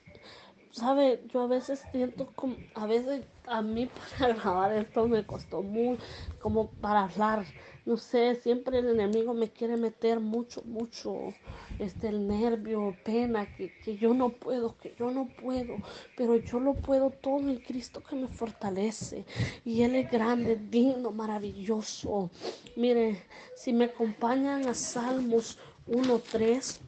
¿sabe? 0.71 1.23
Yo 1.27 1.41
a 1.41 1.47
veces 1.47 1.83
siento 1.91 2.31
como, 2.35 2.55
a 2.75 2.85
veces 2.85 3.25
a 3.47 3.61
mí 3.61 3.89
para 4.19 4.33
grabar 4.33 4.73
esto 4.73 5.07
me 5.07 5.25
costó 5.25 5.61
mucho, 5.63 6.03
como 6.39 6.69
para 6.69 7.03
hablar 7.03 7.45
no 7.85 7.97
sé, 7.97 8.35
siempre 8.35 8.79
el 8.79 8.89
enemigo 8.89 9.33
me 9.33 9.49
quiere 9.49 9.75
meter 9.75 10.19
mucho, 10.21 10.61
mucho, 10.63 11.33
este, 11.79 12.07
el 12.07 12.27
nervio, 12.27 12.95
pena, 13.03 13.45
que, 13.55 13.77
que 13.83 13.97
yo 13.97 14.13
no 14.13 14.29
puedo, 14.29 14.77
que 14.77 14.95
yo 14.97 15.11
no 15.11 15.27
puedo, 15.27 15.75
pero 16.15 16.37
yo 16.37 16.59
lo 16.61 16.75
puedo 16.75 17.09
todo 17.09 17.49
en 17.49 17.57
Cristo 17.57 18.01
que 18.01 18.15
me 18.15 18.27
fortalece. 18.27 19.25
Y 19.65 19.81
Él 19.81 19.95
es 19.95 20.09
grande, 20.09 20.55
digno, 20.55 21.11
maravilloso. 21.11 22.29
Mire, 22.77 23.21
si 23.55 23.73
me 23.73 23.85
acompañan 23.85 24.67
a 24.67 24.73
Salmos 24.73 25.57
1.3, 25.87 26.79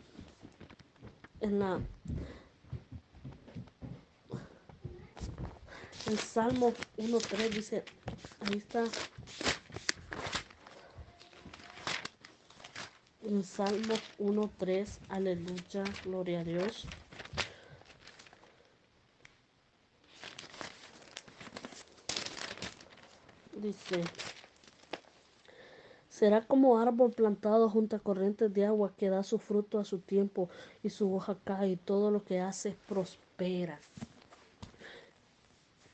en 1.41 1.59
la... 1.59 1.81
El 6.07 6.19
Salmo 6.19 6.71
1.3 6.97 7.49
dice, 7.49 7.83
ahí 8.41 8.57
está, 8.57 8.83
En 13.27 13.43
Salmo 13.43 13.95
1.3, 14.19 14.99
aleluya, 15.09 15.83
gloria 16.03 16.41
a 16.41 16.43
Dios. 16.43 16.85
Dice, 23.51 24.03
será 26.07 26.45
como 26.45 26.77
árbol 26.77 27.13
plantado 27.13 27.67
junto 27.67 27.95
a 27.95 27.99
corrientes 27.99 28.53
de 28.53 28.65
agua 28.67 28.93
que 28.95 29.09
da 29.09 29.23
su 29.23 29.39
fruto 29.39 29.79
a 29.79 29.85
su 29.85 29.97
tiempo 29.97 30.47
y 30.83 30.91
su 30.91 31.11
hoja 31.11 31.35
cae 31.43 31.69
y 31.69 31.75
todo 31.77 32.11
lo 32.11 32.23
que 32.23 32.41
hace 32.41 32.77
prospera. 32.87 33.79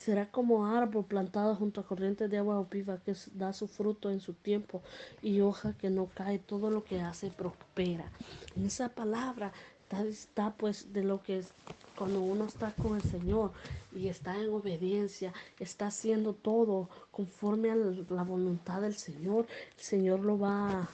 Será 0.03 0.25
como 0.31 0.65
árbol 0.65 1.05
plantado 1.05 1.55
junto 1.55 1.79
a 1.79 1.85
corrientes 1.85 2.27
de 2.27 2.39
agua 2.39 2.65
viva 2.71 2.97
que 3.05 3.13
da 3.33 3.53
su 3.53 3.67
fruto 3.67 4.09
en 4.09 4.19
su 4.19 4.33
tiempo 4.33 4.81
y 5.21 5.41
hoja 5.41 5.77
que 5.77 5.91
no 5.91 6.07
cae. 6.15 6.39
Todo 6.39 6.71
lo 6.71 6.83
que 6.83 7.01
hace 7.01 7.29
prospera. 7.29 8.11
En 8.55 8.65
esa 8.65 8.89
palabra 8.89 9.51
está, 9.99 10.53
pues 10.57 10.91
de 10.91 11.03
lo 11.03 11.21
que 11.21 11.39
es 11.39 11.49
cuando 11.95 12.19
uno 12.19 12.45
está 12.45 12.73
con 12.81 12.95
el 12.95 13.03
Señor 13.03 13.51
y 13.95 14.07
está 14.07 14.35
en 14.39 14.49
obediencia, 14.49 15.33
está 15.59 15.87
haciendo 15.87 16.33
todo 16.33 16.89
conforme 17.11 17.69
a 17.69 17.75
la 17.75 18.23
voluntad 18.23 18.81
del 18.81 18.95
Señor, 18.95 19.45
el 19.77 19.83
Señor 19.83 20.21
lo 20.21 20.39
va 20.39 20.89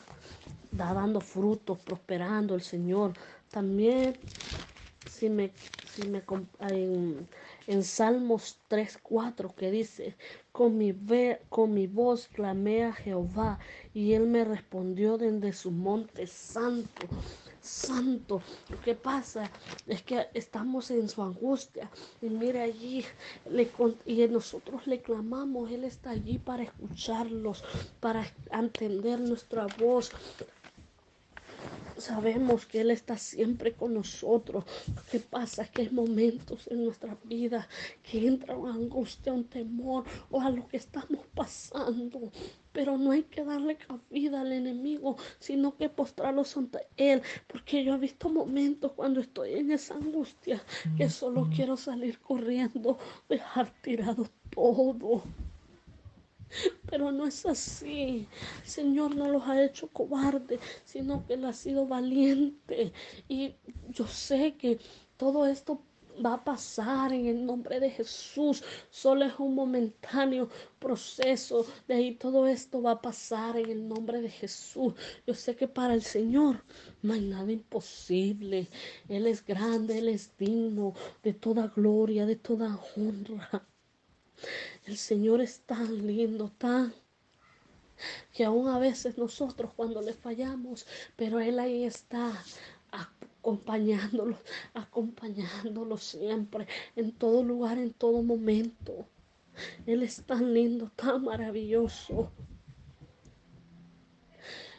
dando 0.71 1.21
frutos, 1.21 1.77
prosperando 1.79 2.55
el 2.55 2.61
Señor. 2.61 3.13
También 3.51 4.17
si 5.09 5.29
me, 5.29 5.51
si 5.93 6.07
me 6.09 6.21
en 7.67 7.83
Salmos 7.83 8.59
3, 8.69 8.99
4 9.03 9.53
que 9.55 9.71
dice, 9.71 10.15
con 10.51 10.77
mi, 10.77 10.95
con 11.49 11.73
mi 11.73 11.85
voz 11.87 12.27
clamé 12.29 12.85
a 12.85 12.93
Jehová 12.93 13.59
y 13.93 14.13
él 14.13 14.25
me 14.25 14.43
respondió 14.43 15.17
desde 15.17 15.53
su 15.53 15.71
monte 15.71 16.25
santo. 16.27 17.07
Santo, 17.67 18.41
lo 18.69 18.79
que 18.79 18.95
pasa 18.95 19.51
es 19.87 20.01
que 20.01 20.27
estamos 20.33 20.89
en 20.89 21.09
su 21.09 21.21
angustia 21.21 21.91
y 22.21 22.27
mira 22.29 22.63
allí 22.63 23.03
le, 23.49 23.69
y 24.05 24.25
nosotros 24.29 24.87
le 24.87 25.01
clamamos, 25.01 25.69
Él 25.69 25.83
está 25.83 26.11
allí 26.11 26.37
para 26.37 26.63
escucharlos, 26.63 27.65
para 27.99 28.25
entender 28.51 29.19
nuestra 29.19 29.67
voz, 29.77 30.11
sabemos 31.97 32.65
que 32.65 32.81
Él 32.81 32.91
está 32.91 33.17
siempre 33.17 33.73
con 33.73 33.93
nosotros. 33.93 34.65
Que 35.11 35.19
pasa 35.19 35.65
que 35.65 35.83
hay 35.83 35.89
momentos 35.89 36.67
en 36.67 36.85
nuestra 36.85 37.17
vida 37.23 37.67
que 38.03 38.27
entra 38.27 38.57
una 38.57 38.73
angustia, 38.73 39.33
un 39.33 39.45
temor 39.45 40.05
o 40.29 40.41
a 40.41 40.49
lo 40.49 40.67
que 40.67 40.77
estamos 40.77 41.25
pasando. 41.33 42.31
Pero 42.71 42.97
no 42.97 43.11
hay 43.11 43.23
que 43.23 43.43
darle 43.43 43.77
cabida 43.77 44.41
al 44.41 44.51
enemigo, 44.51 45.17
sino 45.39 45.75
que 45.75 45.89
postrarlos 45.89 46.55
ante 46.57 46.87
Él. 46.97 47.21
Porque 47.47 47.83
yo 47.83 47.95
he 47.95 47.97
visto 47.97 48.29
momentos 48.29 48.91
cuando 48.93 49.19
estoy 49.19 49.53
en 49.53 49.71
esa 49.71 49.95
angustia 49.95 50.61
que 50.97 51.09
solo 51.09 51.49
quiero 51.55 51.77
salir 51.77 52.19
corriendo, 52.19 52.97
dejar 53.27 53.71
tirado 53.81 54.27
todo. 54.51 55.23
Pero 56.89 57.11
no 57.11 57.27
es 57.27 57.45
así. 57.45 58.27
El 58.63 58.69
Señor 58.69 59.15
no 59.15 59.27
los 59.29 59.43
ha 59.43 59.63
hecho 59.63 59.87
cobardes, 59.89 60.59
sino 60.85 61.25
que 61.25 61.33
Él 61.33 61.45
ha 61.45 61.53
sido 61.53 61.87
valiente. 61.87 62.93
Y 63.27 63.55
yo 63.89 64.07
sé 64.07 64.55
que 64.55 64.79
todo 65.17 65.45
esto 65.45 65.81
va 66.25 66.33
a 66.33 66.43
pasar 66.43 67.13
en 67.13 67.27
el 67.27 67.45
nombre 67.45 67.79
de 67.79 67.89
Jesús. 67.89 68.63
Solo 68.89 69.25
es 69.25 69.33
un 69.39 69.55
momentáneo 69.55 70.49
proceso. 70.79 71.65
De 71.87 71.95
ahí 71.95 72.15
todo 72.15 72.47
esto 72.47 72.81
va 72.81 72.91
a 72.91 73.01
pasar 73.01 73.57
en 73.57 73.69
el 73.69 73.87
nombre 73.87 74.21
de 74.21 74.29
Jesús. 74.29 74.93
Yo 75.25 75.33
sé 75.33 75.55
que 75.55 75.67
para 75.67 75.93
el 75.93 76.01
Señor 76.03 76.63
no 77.01 77.13
hay 77.13 77.21
nada 77.21 77.51
imposible. 77.51 78.67
Él 79.09 79.27
es 79.27 79.45
grande, 79.45 79.99
Él 79.99 80.09
es 80.09 80.35
digno 80.37 80.93
de 81.23 81.33
toda 81.33 81.67
gloria, 81.67 82.25
de 82.25 82.35
toda 82.35 82.79
honra. 82.95 83.67
El 84.85 84.97
Señor 84.97 85.41
es 85.41 85.61
tan 85.61 86.05
lindo, 86.07 86.51
tan 86.57 86.93
que 88.33 88.45
aún 88.45 88.67
a 88.67 88.79
veces 88.79 89.17
nosotros 89.17 89.73
cuando 89.75 90.01
le 90.01 90.13
fallamos, 90.13 90.85
pero 91.15 91.39
Él 91.39 91.59
ahí 91.59 91.83
está 91.83 92.31
acompañándolos, 92.91 94.37
acompañándolos 94.73 96.03
siempre, 96.03 96.67
en 96.95 97.11
todo 97.13 97.43
lugar, 97.43 97.77
en 97.77 97.93
todo 97.93 98.21
momento. 98.21 99.07
Él 99.85 100.03
es 100.03 100.23
tan 100.25 100.53
lindo, 100.53 100.91
tan 100.95 101.23
maravilloso. 101.23 102.31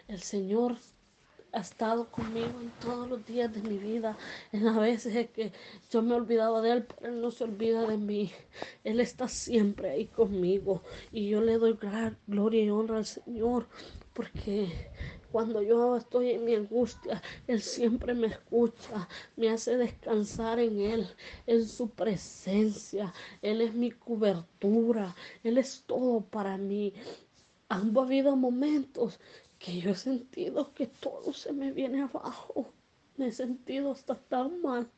El 0.06 0.22
Señor 0.22 0.78
ha 1.52 1.60
estado 1.60 2.10
conmigo 2.10 2.60
en 2.60 2.70
todos 2.80 3.08
los 3.08 3.24
días 3.26 3.52
de 3.52 3.62
mi 3.62 3.78
vida. 3.78 4.16
En 4.52 4.64
las 4.64 4.76
veces 4.76 5.30
que 5.30 5.52
yo 5.90 6.02
me 6.02 6.14
olvidaba 6.14 6.60
de 6.60 6.72
Él, 6.72 6.86
pero 6.86 7.12
Él 7.12 7.20
no 7.20 7.30
se 7.30 7.44
olvida 7.44 7.86
de 7.86 7.96
mí. 7.96 8.30
Él 8.84 9.00
está 9.00 9.28
siempre 9.28 9.90
ahí 9.90 10.06
conmigo. 10.06 10.82
Y 11.12 11.28
yo 11.28 11.40
le 11.40 11.58
doy 11.58 11.78
gloria 12.26 12.62
y 12.62 12.70
honra 12.70 12.98
al 12.98 13.06
Señor. 13.06 13.66
Porque 14.12 14.68
cuando 15.30 15.62
yo 15.62 15.96
estoy 15.96 16.30
en 16.30 16.44
mi 16.44 16.54
angustia, 16.54 17.22
Él 17.46 17.60
siempre 17.60 18.14
me 18.14 18.28
escucha, 18.28 19.08
me 19.36 19.50
hace 19.50 19.76
descansar 19.76 20.58
en 20.58 20.80
Él, 20.80 21.06
en 21.46 21.66
su 21.66 21.90
presencia. 21.90 23.12
Él 23.42 23.60
es 23.60 23.74
mi 23.74 23.90
cobertura, 23.90 25.14
Él 25.44 25.58
es 25.58 25.84
todo 25.86 26.20
para 26.20 26.56
mí. 26.56 26.94
Han 27.68 27.96
habido 27.96 28.34
momentos 28.36 29.20
que 29.58 29.80
yo 29.80 29.90
he 29.90 29.94
sentido 29.94 30.72
que 30.74 30.86
todo 30.86 31.32
se 31.32 31.52
me 31.52 31.72
viene 31.72 32.02
abajo. 32.02 32.72
Me 33.16 33.28
he 33.28 33.32
sentido 33.32 33.92
hasta 33.92 34.14
tan 34.14 34.62
mal 34.62 34.88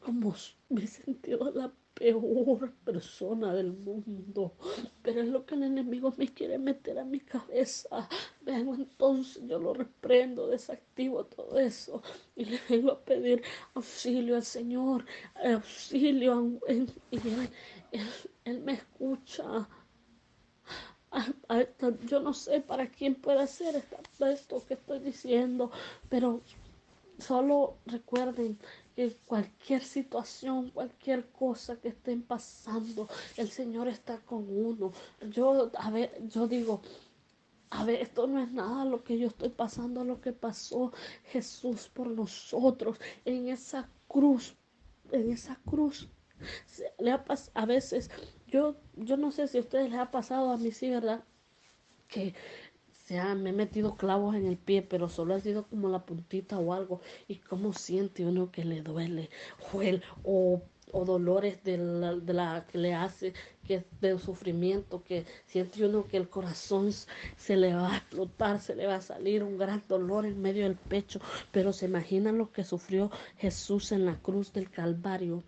como 0.00 0.34
me 0.68 0.84
he 0.84 0.86
sentido 0.86 1.50
la 1.50 1.72
peor 1.94 2.72
persona 2.84 3.54
del 3.54 3.72
mundo. 3.72 4.54
Pero 5.02 5.22
es 5.22 5.28
lo 5.28 5.46
que 5.46 5.54
el 5.54 5.64
enemigo 5.64 6.12
me 6.16 6.28
quiere 6.28 6.58
meter 6.58 6.98
a 6.98 7.04
mi 7.04 7.20
cabeza. 7.20 8.08
Vengo 8.42 8.74
entonces, 8.74 9.42
yo 9.48 9.58
lo 9.58 9.72
reprendo, 9.72 10.46
desactivo 10.48 11.24
todo 11.24 11.58
eso 11.58 12.02
y 12.36 12.44
le 12.44 12.60
vengo 12.68 12.92
a 12.92 13.00
pedir 13.00 13.42
auxilio 13.74 14.36
al 14.36 14.44
Señor, 14.44 15.06
auxilio. 15.42 16.60
Y 17.10 17.98
él 18.44 18.60
me 18.60 18.74
escucha. 18.74 19.68
Yo 22.08 22.20
no 22.20 22.32
sé 22.34 22.60
para 22.60 22.88
quién 22.88 23.14
puede 23.14 23.40
hacer 23.40 23.82
esto 24.20 24.64
que 24.66 24.74
estoy 24.74 24.98
diciendo, 24.98 25.70
pero 26.08 26.40
solo 27.18 27.76
recuerden 27.86 28.58
que 28.94 29.16
cualquier 29.26 29.82
situación, 29.82 30.70
cualquier 30.70 31.26
cosa 31.30 31.76
que 31.76 31.88
estén 31.88 32.22
pasando, 32.22 33.08
el 33.36 33.50
Señor 33.50 33.88
está 33.88 34.18
con 34.18 34.46
uno. 34.48 34.92
Yo, 35.30 35.70
a 35.78 35.90
ver, 35.90 36.18
yo 36.28 36.46
digo, 36.46 36.80
a 37.70 37.84
ver, 37.84 38.00
esto 38.00 38.26
no 38.26 38.40
es 38.42 38.50
nada 38.52 38.84
lo 38.84 39.02
que 39.02 39.18
yo 39.18 39.28
estoy 39.28 39.50
pasando, 39.50 40.04
lo 40.04 40.20
que 40.20 40.32
pasó 40.32 40.92
Jesús 41.24 41.88
por 41.92 42.08
nosotros 42.08 42.98
en 43.24 43.48
esa 43.48 43.88
cruz, 44.08 44.54
en 45.10 45.30
esa 45.30 45.56
cruz. 45.64 46.08
A 47.54 47.66
veces 47.66 48.10
yo, 48.56 48.74
yo 48.96 49.18
no 49.18 49.32
sé 49.32 49.48
si 49.48 49.58
a 49.58 49.60
ustedes 49.60 49.90
les 49.90 50.00
ha 50.00 50.10
pasado, 50.10 50.50
a 50.50 50.56
mí 50.56 50.70
sí, 50.70 50.88
¿verdad? 50.88 51.22
Que 52.08 52.34
se 53.04 53.22
me 53.34 53.50
he 53.50 53.52
metido 53.52 53.96
clavos 53.96 54.34
en 54.34 54.46
el 54.46 54.56
pie, 54.56 54.80
pero 54.80 55.10
solo 55.10 55.34
ha 55.34 55.40
sido 55.40 55.66
como 55.66 55.90
la 55.90 56.06
puntita 56.06 56.58
o 56.58 56.72
algo. 56.72 57.02
Y 57.28 57.36
cómo 57.36 57.74
siente 57.74 58.24
uno 58.24 58.50
que 58.50 58.64
le 58.64 58.80
duele, 58.80 59.28
o, 60.24 60.62
o, 60.92 61.04
dolores 61.04 61.62
de 61.64 61.76
la, 61.76 62.14
de 62.14 62.32
la, 62.32 62.66
que 62.66 62.78
le 62.78 62.94
hace, 62.94 63.34
que 63.66 63.84
del 64.00 64.18
sufrimiento, 64.18 65.04
que 65.04 65.26
siente 65.44 65.84
uno 65.84 66.08
que 66.08 66.16
el 66.16 66.30
corazón 66.30 66.90
se 67.36 67.56
le 67.56 67.74
va 67.74 67.92
a 67.92 67.96
explotar, 67.98 68.60
se 68.60 68.74
le 68.74 68.86
va 68.86 68.96
a 68.96 69.02
salir 69.02 69.42
un 69.42 69.58
gran 69.58 69.82
dolor 69.86 70.24
en 70.24 70.40
medio 70.40 70.64
del 70.64 70.76
pecho. 70.76 71.20
Pero 71.52 71.74
se 71.74 71.84
imaginan 71.84 72.38
lo 72.38 72.50
que 72.52 72.64
sufrió 72.64 73.10
Jesús 73.36 73.92
en 73.92 74.06
la 74.06 74.16
cruz 74.18 74.54
del 74.54 74.70
Calvario 74.70 75.44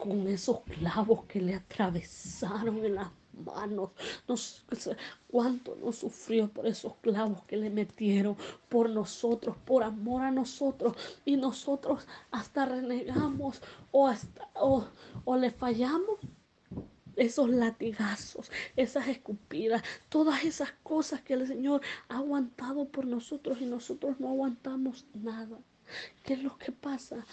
con 0.00 0.26
esos 0.26 0.60
clavos 0.60 1.24
que 1.24 1.40
le 1.40 1.54
atravesaron 1.54 2.84
en 2.84 2.94
las 2.96 3.08
manos. 3.44 3.90
No 4.26 4.36
sé 4.36 4.96
cuánto 5.28 5.76
nos 5.76 5.96
sufrió 5.96 6.48
por 6.48 6.66
esos 6.66 6.94
clavos 6.96 7.42
que 7.44 7.56
le 7.56 7.70
metieron 7.70 8.36
por 8.68 8.88
nosotros, 8.90 9.56
por 9.64 9.82
amor 9.82 10.22
a 10.22 10.30
nosotros. 10.30 10.96
Y 11.24 11.36
nosotros 11.36 12.06
hasta 12.30 12.66
renegamos 12.66 13.62
o, 13.92 14.12
o, 14.54 14.88
o 15.24 15.36
le 15.36 15.50
fallamos 15.50 16.18
esos 17.16 17.50
latigazos, 17.50 18.50
esas 18.76 19.08
escupidas, 19.08 19.82
todas 20.08 20.44
esas 20.44 20.72
cosas 20.82 21.20
que 21.20 21.34
el 21.34 21.46
Señor 21.46 21.82
ha 22.08 22.18
aguantado 22.18 22.88
por 22.88 23.06
nosotros 23.06 23.60
y 23.60 23.66
nosotros 23.66 24.18
no 24.18 24.28
aguantamos 24.28 25.04
nada. 25.12 25.58
¿Qué 26.22 26.34
es 26.34 26.42
lo 26.42 26.56
que 26.56 26.72
pasa? 26.72 27.26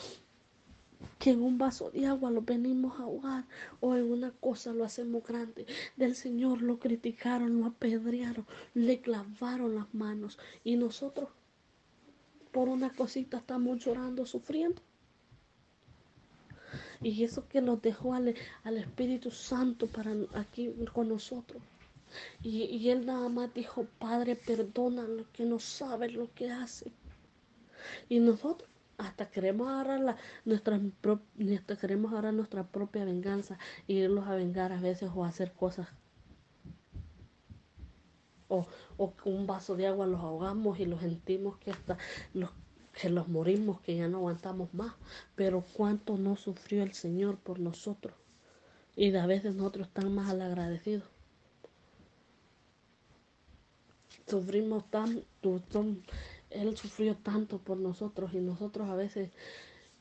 Que 1.19 1.31
en 1.31 1.41
un 1.41 1.57
vaso 1.57 1.91
de 1.91 2.05
agua 2.05 2.31
lo 2.31 2.41
venimos 2.41 2.99
a 2.99 3.03
ahogar 3.03 3.45
o 3.81 3.95
en 3.95 4.11
una 4.11 4.31
cosa 4.31 4.73
lo 4.73 4.83
hacemos 4.85 5.23
grande. 5.23 5.65
Del 5.95 6.15
Señor 6.15 6.61
lo 6.61 6.79
criticaron, 6.79 7.59
lo 7.59 7.67
apedrearon, 7.67 8.45
le 8.73 8.99
clavaron 9.01 9.75
las 9.75 9.93
manos 9.93 10.37
y 10.63 10.75
nosotros 10.75 11.29
por 12.51 12.69
una 12.69 12.93
cosita 12.93 13.37
estamos 13.37 13.83
llorando, 13.83 14.25
sufriendo. 14.25 14.81
Y 17.01 17.23
eso 17.23 17.47
que 17.47 17.61
nos 17.61 17.81
dejó 17.81 18.15
al, 18.15 18.33
Espíritu 18.65 19.29
Santo 19.29 19.87
para 19.87 20.15
aquí 20.33 20.73
con 20.93 21.09
nosotros. 21.09 21.61
Y, 22.41 22.63
y, 22.63 22.89
él 22.89 23.05
nada 23.05 23.29
más 23.29 23.53
dijo, 23.53 23.85
Padre, 23.99 24.35
perdona 24.35 25.05
que 25.33 25.43
no 25.43 25.59
sabe 25.59 26.09
lo 26.09 26.33
que 26.33 26.49
hace. 26.49 26.91
Y 28.09 28.19
nosotros 28.19 28.67
hasta 28.97 29.29
queremos 29.29 29.67
agarrar 29.69 29.99
la, 29.99 30.17
nuestra, 30.45 30.79
queremos 31.79 32.11
agarrar 32.11 32.33
nuestra 32.33 32.63
propia 32.63 33.05
venganza 33.05 33.57
e 33.87 33.93
irlos 33.93 34.27
a 34.27 34.35
vengar 34.35 34.71
a 34.71 34.79
veces 34.79 35.09
o 35.13 35.23
a 35.23 35.27
hacer 35.27 35.51
cosas 35.53 35.87
o, 38.47 38.65
o 38.97 39.13
un 39.25 39.45
vaso 39.45 39.75
de 39.75 39.87
agua 39.87 40.07
los 40.07 40.21
ahogamos 40.21 40.79
y 40.79 40.85
los 40.85 41.01
sentimos 41.01 41.57
que 41.57 41.71
hasta 41.71 41.97
los 42.33 42.49
que 42.99 43.09
los 43.09 43.27
morimos, 43.27 43.79
que 43.81 43.95
ya 43.95 44.07
no 44.07 44.17
aguantamos 44.17 44.73
más. 44.73 44.93
Pero 45.35 45.63
cuánto 45.73 46.17
no 46.17 46.35
sufrió 46.35 46.83
el 46.83 46.93
Señor 46.93 47.37
por 47.37 47.59
nosotros. 47.59 48.15
Y 48.95 49.15
a 49.15 49.27
veces 49.27 49.55
nosotros 49.55 49.87
estamos 49.87 50.11
más 50.11 50.29
agradecidos. 50.31 51.07
Sufrimos 54.25 54.89
tanto, 54.89 55.61
Él 56.49 56.75
sufrió 56.77 57.15
tanto 57.15 57.57
por 57.59 57.77
nosotros 57.77 58.33
y 58.33 58.37
nosotros 58.37 58.89
a 58.89 58.95
veces 58.95 59.29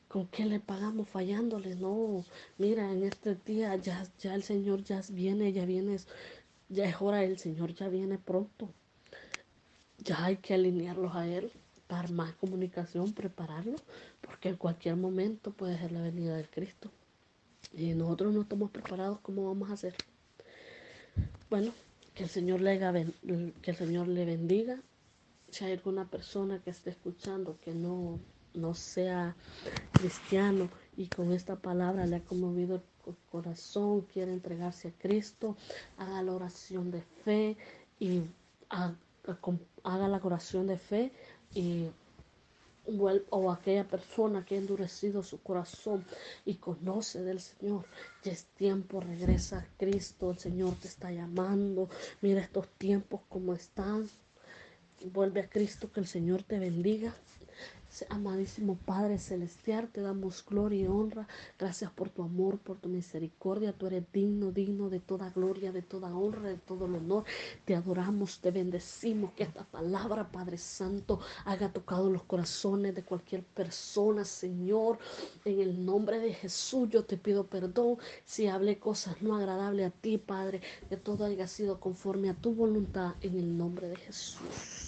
¿Con 0.07 0.27
qué 0.27 0.45
le 0.45 0.61
pagamos 0.61 1.09
fallándole? 1.09 1.75
No, 1.75 2.23
mira, 2.57 2.91
en 2.91 3.03
este 3.03 3.35
día 3.35 3.75
ya, 3.75 4.07
ya 4.19 4.35
el 4.35 4.43
Señor 4.43 4.83
ya 4.83 5.01
viene, 5.09 5.51
ya 5.51 5.65
viene, 5.65 5.97
ya 6.69 6.85
es 6.85 6.95
hora, 7.01 7.23
el 7.25 7.37
Señor 7.37 7.73
ya 7.75 7.89
viene 7.89 8.17
pronto. 8.17 8.69
Ya 9.97 10.23
hay 10.23 10.37
que 10.37 10.53
alinearlos 10.53 11.13
a 11.13 11.27
Él 11.27 11.51
para 11.87 12.07
más 12.07 12.33
comunicación, 12.35 13.11
prepararlo, 13.11 13.75
porque 14.21 14.49
en 14.49 14.55
cualquier 14.55 14.95
momento 14.95 15.51
puede 15.51 15.77
ser 15.77 15.91
la 15.91 16.01
venida 16.01 16.37
de 16.37 16.45
Cristo. 16.45 16.89
Y 17.73 17.93
nosotros 17.93 18.33
no 18.33 18.41
estamos 18.41 18.71
preparados, 18.71 19.19
¿cómo 19.19 19.45
vamos 19.45 19.69
a 19.69 19.73
hacer? 19.73 19.93
Bueno, 21.49 21.73
que 22.13 22.23
el 22.23 22.29
Señor 22.29 22.61
le, 22.61 22.79
que 23.61 23.71
el 23.71 23.77
Señor 23.77 24.07
le 24.07 24.23
bendiga. 24.23 24.79
Si 25.49 25.65
hay 25.65 25.73
alguna 25.73 26.09
persona 26.09 26.61
que 26.61 26.71
esté 26.71 26.89
escuchando 26.91 27.57
que 27.61 27.73
no, 27.73 28.19
no 28.53 28.73
sea 28.73 29.35
cristiano 29.93 30.69
y 30.95 31.07
con 31.07 31.31
esta 31.31 31.55
palabra 31.55 32.05
le 32.05 32.17
ha 32.17 32.23
conmovido 32.23 32.81
el 33.05 33.15
corazón, 33.31 34.01
quiere 34.01 34.33
entregarse 34.33 34.89
a 34.89 34.91
Cristo, 34.91 35.55
haga 35.97 36.21
la 36.21 36.33
oración 36.33 36.91
de 36.91 37.01
fe 37.23 37.57
y 37.99 38.23
haga 38.69 40.07
la 40.07 40.21
oración 40.23 40.67
de 40.67 40.77
fe 40.77 41.11
y 41.53 41.89
o 43.29 43.51
aquella 43.51 43.85
persona 43.85 44.45
que 44.45 44.55
ha 44.55 44.57
endurecido 44.57 45.21
su 45.21 45.41
corazón 45.41 46.05
y 46.45 46.55
conoce 46.55 47.21
del 47.21 47.41
Señor, 47.41 47.85
ya 48.23 48.31
es 48.31 48.45
tiempo, 48.55 49.01
regresa 49.01 49.59
a 49.59 49.67
Cristo, 49.77 50.31
el 50.31 50.37
Señor 50.37 50.75
te 50.75 50.87
está 50.87 51.11
llamando, 51.11 51.89
mira 52.21 52.41
estos 52.41 52.67
tiempos 52.77 53.21
como 53.27 53.53
están, 53.53 54.09
vuelve 55.05 55.41
a 55.41 55.49
Cristo, 55.49 55.91
que 55.91 55.99
el 55.99 56.07
Señor 56.07 56.43
te 56.43 56.59
bendiga. 56.59 57.13
Amadísimo 58.09 58.77
Padre 58.85 59.17
Celestial, 59.17 59.89
te 59.89 60.01
damos 60.01 60.45
gloria 60.45 60.81
y 60.83 60.87
honra. 60.87 61.27
Gracias 61.57 61.89
por 61.89 62.09
tu 62.09 62.21
amor, 62.21 62.59
por 62.59 62.77
tu 62.77 62.89
misericordia. 62.89 63.73
Tú 63.73 63.87
eres 63.87 64.03
digno, 64.11 64.51
digno 64.51 64.89
de 64.89 64.99
toda 64.99 65.31
gloria, 65.31 65.71
de 65.71 65.81
toda 65.81 66.15
honra, 66.15 66.49
de 66.49 66.57
todo 66.57 66.85
el 66.85 66.95
honor. 66.95 67.23
Te 67.65 67.75
adoramos, 67.75 68.39
te 68.39 68.51
bendecimos. 68.51 69.31
Que 69.33 69.43
esta 69.43 69.63
palabra, 69.63 70.31
Padre 70.31 70.57
Santo, 70.57 71.21
haga 71.45 71.71
tocado 71.71 72.11
los 72.11 72.23
corazones 72.23 72.93
de 72.93 73.03
cualquier 73.03 73.43
persona, 73.43 74.25
Señor. 74.25 74.99
En 75.45 75.59
el 75.59 75.83
nombre 75.83 76.19
de 76.19 76.33
Jesús, 76.33 76.89
yo 76.89 77.05
te 77.05 77.17
pido 77.17 77.47
perdón 77.47 77.97
si 78.25 78.47
hablé 78.47 78.77
cosas 78.77 79.21
no 79.21 79.35
agradables 79.35 79.87
a 79.87 79.91
ti, 79.91 80.17
Padre. 80.19 80.61
Que 80.89 80.97
todo 80.97 81.25
haya 81.25 81.47
sido 81.47 81.79
conforme 81.79 82.29
a 82.29 82.35
tu 82.35 82.53
voluntad 82.53 83.15
en 83.21 83.39
el 83.39 83.57
nombre 83.57 83.87
de 83.87 83.95
Jesús. 83.95 84.86